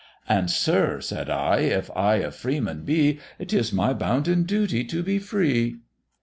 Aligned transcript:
And, 0.27 0.49
sir, 0.49 0.99
said 0.99 1.29
I, 1.29 1.57
if 1.57 1.91
I 1.95 2.15
a 2.15 2.31
Freeman 2.31 2.83
be, 2.85 3.19
It 3.37 3.53
is 3.53 3.71
my 3.71 3.93
bounden 3.93 4.45
duty 4.47 4.83
to 4.85 5.03
be 5.03 5.19
free." 5.19 5.81